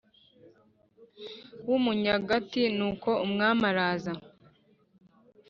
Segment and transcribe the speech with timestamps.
[1.67, 4.13] w Umunyagati Nuko Umwami araza